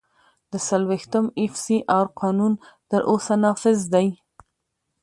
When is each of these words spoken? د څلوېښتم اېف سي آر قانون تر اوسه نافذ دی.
د 0.51 0.53
څلوېښتم 0.67 1.25
اېف 1.41 1.53
سي 1.63 1.77
آر 1.99 2.05
قانون 2.21 2.53
تر 2.89 3.01
اوسه 3.11 3.35
نافذ 3.43 3.79
دی. 3.93 4.07